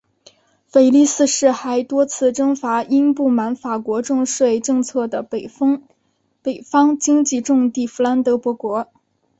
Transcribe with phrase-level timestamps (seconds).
[0.65, 5.83] 腓力四世还多次征伐因不满法国重税政策的北方
[6.99, 8.87] 经济重地佛兰德伯国。